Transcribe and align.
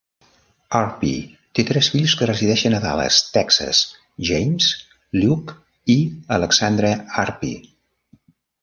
Arpey 0.77 1.17
té 1.59 1.65
tres 1.71 1.89
fills 1.95 2.15
que 2.21 2.27
resideixen 2.29 2.77
a 2.77 2.81
Dallas, 2.87 3.19
Texas: 3.37 3.83
James, 4.31 4.73
Luke 5.23 5.59
i 5.97 5.99
Alexandra 6.41 6.95
Arpey. 7.27 7.59